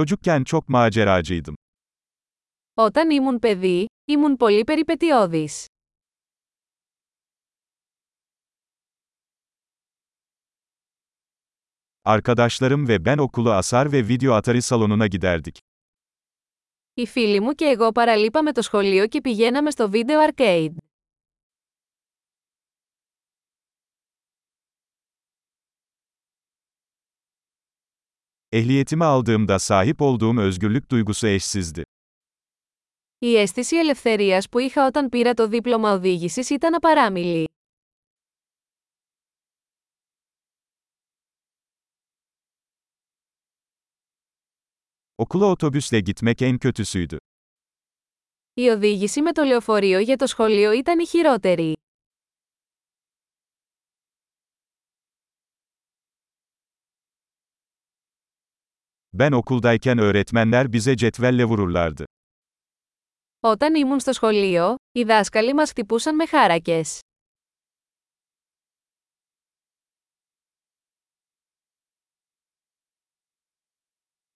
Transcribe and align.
Çocukken 0.00 0.44
çok 0.44 0.68
maceracıydım. 0.68 1.54
Όταν 2.76 3.10
ήμουν 3.10 3.38
παιδί, 3.40 3.86
ήμουν 4.06 4.36
πολύ 4.36 4.64
περιπετειώδης. 4.64 5.66
Arkadaşlarım 12.04 12.88
ve 12.88 13.04
ben 13.04 13.18
okulu 13.18 13.52
asar 13.52 13.92
ve 13.92 14.08
video 14.08 14.32
atari 14.34 14.62
salonuna 14.62 15.06
giderdik. 15.06 15.58
Οι 16.94 17.06
φίλοι 17.06 17.40
μου 17.40 17.52
και 17.52 17.64
εγώ 17.64 17.92
παραλείπαμε 17.92 18.52
το 18.52 18.62
σχολείο 18.62 19.06
και 19.06 19.20
πηγαίναμε 19.20 19.70
στο 19.70 19.90
βίντεο 19.90 20.20
arcade. 20.28 20.74
Ehliyetimi 28.52 29.04
aldığımda 29.04 29.58
sahip 29.58 30.02
olduğum 30.02 30.38
özgürlük 30.40 30.90
duygusu 30.90 31.26
eşsizdi. 31.26 31.84
Η 33.18 33.36
αίσθηση 33.36 33.76
ελευθερίας 33.76 34.48
που 34.48 34.58
είχα 34.58 34.86
όταν 34.86 35.08
πήρα 35.08 35.34
το 35.34 35.48
δίπλωμα 35.48 35.92
οδήγησης 35.92 36.50
ήταν 36.50 36.74
απαράμιλη. 36.74 37.48
Okula 45.16 45.46
otobüsle 45.46 46.00
gitmek 46.00 46.42
en 46.42 46.58
kötüsüydü. 46.58 47.16
Η 48.54 48.68
οδήγηση 48.68 49.22
με 49.22 49.32
το 49.32 49.42
λεωφορείο 49.42 49.98
για 49.98 50.16
το 50.16 50.26
σχολείο 50.26 50.72
ήταν 50.72 50.98
η 50.98 51.06
χειρότερη. 51.06 51.72
Ben 59.20 59.32
okuldayken 59.32 59.98
öğretmenler 59.98 60.72
bize 60.72 60.96
cetvelle 60.96 61.44
vururlardı. 61.44 62.04
Όταν 63.42 63.74
ήμουν 63.74 63.98
στο 64.00 64.12
σχολείο, 64.12 64.74
οι 64.92 65.02
δάσκαλοι 65.04 65.54
μας 65.54 65.70
χτυπούσαν 65.70 66.14
με 66.14 66.26
χάρακες. 66.26 67.00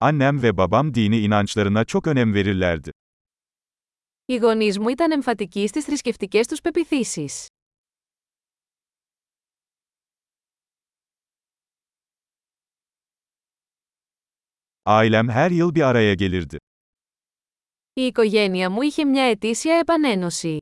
Annem 0.00 0.42
ve 0.42 0.56
babam 0.56 0.94
dini 0.94 1.18
inançlarına 1.18 1.84
çok 1.84 2.06
önem 2.06 2.34
verirlerdi. 2.34 2.90
Οι 4.24 4.36
γονείς 4.36 4.78
μου 4.78 4.88
ήταν 4.88 5.10
εμφατικοί 5.10 5.66
στις 5.68 5.84
θρησκευτικές 5.84 6.46
τους 6.46 6.60
πεπιθήσεις. 6.60 7.46
Ailem 14.85 15.29
her 15.29 15.51
yıl 15.51 15.75
bir 15.75 15.81
araya 15.81 16.13
gelirdi. 16.13 16.57
Η 17.95 18.05
οικογένεια 18.05 18.69
μου 18.69 18.81
είχε 18.81 19.05
μια 19.05 19.23
ετήσια 19.23 19.79
επανένωση. 19.79 20.59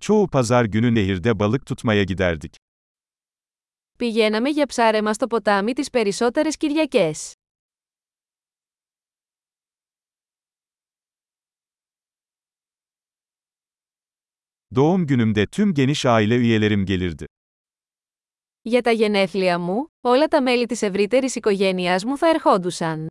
Çoğu 0.00 0.28
pazar 0.30 0.64
günü 0.64 0.94
nehirde 0.94 1.38
balık 1.38 1.66
tutmaya 1.66 2.04
giderdik. 2.04 2.56
Πηγαίναμε 3.98 4.50
για 4.50 4.66
ψάρεμα 4.66 5.12
στο 5.12 5.26
ποτάμι 5.26 5.72
τις 5.72 5.90
περισσότερες 5.90 6.56
Κυριακές. 6.56 7.34
Doğum 14.74 15.06
günümde 15.06 15.46
tüm 15.46 15.74
geniş 15.74 16.06
aile 16.06 16.36
üyelerim 16.36 16.86
gelirdi. 16.86 17.26
Για 18.64 18.82
τα 18.82 18.90
γενέθλια 18.90 19.58
μου, 19.58 19.92
όλα 20.00 20.28
τα 20.28 20.42
μέλη 20.42 20.66
της 20.66 20.82
ευρύτερης 20.82 21.34
οικογένειάς 21.34 22.04
μου 22.04 22.16
θα 22.18 22.28
ερχόντουσαν. 22.28 23.08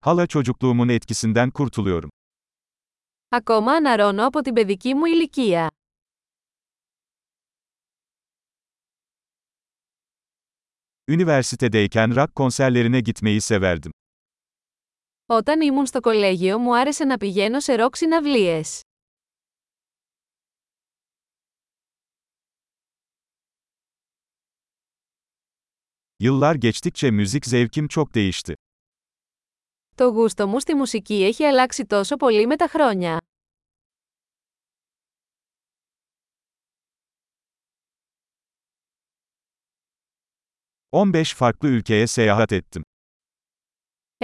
Hala 0.00 0.26
çocukluğumun 0.26 0.88
etkisinden 0.88 1.50
kurtuluyorum. 1.50 2.08
Ακόμα 3.28 3.72
αναρώνω 3.72 4.26
από 4.26 4.40
την 4.40 4.54
παιδική 4.54 4.94
μου 4.94 5.04
ηλικία. 5.04 5.70
Üniversitedeyken 11.08 12.14
rock 12.16 12.34
konserlerine 12.34 13.00
gitmeyi 13.00 13.40
severdim. 13.40 13.92
Όταν 15.27 15.61
ήμουν 15.61 15.85
στο 15.85 15.99
κολέγιο 15.99 16.57
μου 16.57 16.77
άρεσε 16.77 17.03
να 17.03 17.17
πηγαίνω 17.17 17.59
σε 17.59 17.75
ροκ 17.75 17.95
συναυλίες. 17.95 18.81
Yıllar 26.19 26.55
geçtikçe 26.55 27.09
müzik 27.11 27.45
zevkim 27.45 27.87
çok 27.87 28.13
değişti. 28.13 28.53
Το 29.95 30.05
γούστο 30.07 30.47
μου 30.47 30.59
στη 30.59 30.73
μουσική 30.75 31.23
έχει 31.23 31.45
αλλάξει 31.45 31.85
τόσο 31.85 32.15
πολύ 32.15 32.47
με 32.47 32.55
τα 32.55 32.67
χρόνια. 32.67 33.21
«15 40.91 41.33
farklı 41.35 41.67
ülkeye 41.67 42.07
seyahat 42.07 42.51
ettim. 42.51 42.83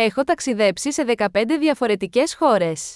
Έχω 0.04 0.24
ταξιδέψει 0.24 0.92
σε 0.94 1.04
15 1.04 1.58
διαφορετικές 1.60 2.36
χώρες. 2.36 2.96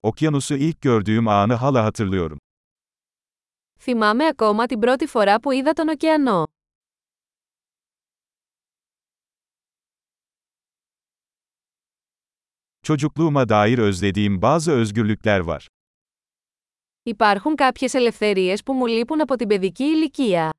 Okyanusu 0.00 0.56
ilk 0.56 0.80
gördüğüm 0.80 1.28
anı 1.28 1.54
hala 1.54 1.84
hatırlıyorum. 1.84 2.38
Θυμάμαι 3.78 4.26
ακόμα 4.26 4.66
την 4.66 4.78
πρώτη 4.80 5.06
φορά 5.06 5.40
που 5.40 5.52
είδα 5.52 5.72
τον 5.72 5.88
ωκεανό. 5.88 6.44
Çocukluğuma 12.82 13.48
dair 13.48 13.78
özlediğim 13.78 14.42
bazı 14.42 14.72
özgürlükler 14.72 15.40
var. 15.40 15.66
Υπάρχουν 17.02 17.54
κάποιες 17.56 17.94
ελευθερίες 17.94 18.62
που 18.62 18.72
μου 18.72 18.86
λείπουν 18.86 19.20
από 19.20 19.36
την 19.36 19.48
παιδική 19.48 19.84
ηλικία. 19.84 20.50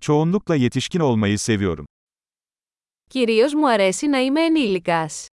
Çoğunlukla 0.00 0.54
yetişkin 0.56 1.00
olmayı 1.00 1.38
seviyorum. 1.38 1.86
Κυρίως 3.10 3.54
μου 3.54 3.66
αρέσει 3.68 4.08
να 4.08 4.18
είμαι 4.18 4.40
ενήλικας. 4.44 5.28